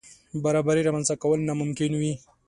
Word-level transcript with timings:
برابرۍ 0.43 0.81
رامنځ 0.87 1.05
ته 1.09 1.15
کول 1.23 1.39
ناممکن 1.47 1.91
وي. 1.99 2.13